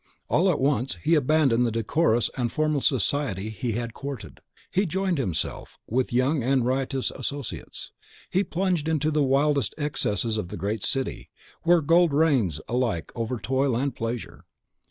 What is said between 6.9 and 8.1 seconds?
associates;